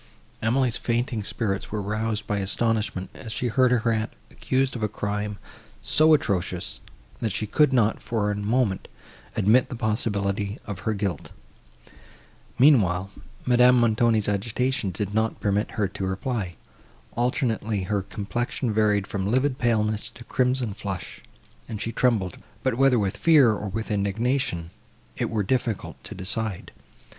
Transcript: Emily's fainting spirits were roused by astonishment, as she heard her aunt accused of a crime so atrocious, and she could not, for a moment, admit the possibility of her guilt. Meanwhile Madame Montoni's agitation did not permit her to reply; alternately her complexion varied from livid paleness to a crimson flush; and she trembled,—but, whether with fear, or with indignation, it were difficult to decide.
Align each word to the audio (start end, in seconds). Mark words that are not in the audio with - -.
Emily's 0.41 0.77
fainting 0.77 1.23
spirits 1.23 1.69
were 1.71 1.79
roused 1.79 2.25
by 2.25 2.37
astonishment, 2.39 3.11
as 3.13 3.31
she 3.31 3.49
heard 3.49 3.69
her 3.69 3.91
aunt 3.91 4.11
accused 4.31 4.75
of 4.75 4.81
a 4.81 4.87
crime 4.87 5.37
so 5.79 6.15
atrocious, 6.15 6.81
and 7.21 7.31
she 7.31 7.45
could 7.45 7.71
not, 7.71 8.01
for 8.01 8.31
a 8.31 8.35
moment, 8.35 8.87
admit 9.35 9.69
the 9.69 9.75
possibility 9.75 10.57
of 10.65 10.79
her 10.89 10.95
guilt. 10.95 11.29
Meanwhile 12.57 13.11
Madame 13.45 13.79
Montoni's 13.79 14.27
agitation 14.27 14.89
did 14.89 15.13
not 15.13 15.39
permit 15.39 15.69
her 15.73 15.87
to 15.89 16.07
reply; 16.07 16.55
alternately 17.13 17.83
her 17.83 18.01
complexion 18.01 18.73
varied 18.73 19.05
from 19.05 19.29
livid 19.29 19.59
paleness 19.59 20.09
to 20.15 20.21
a 20.21 20.23
crimson 20.23 20.73
flush; 20.73 21.21
and 21.69 21.79
she 21.79 21.91
trembled,—but, 21.91 22.73
whether 22.73 22.97
with 22.97 23.15
fear, 23.17 23.51
or 23.53 23.69
with 23.69 23.91
indignation, 23.91 24.71
it 25.15 25.29
were 25.29 25.43
difficult 25.43 26.03
to 26.05 26.15
decide. 26.15 26.71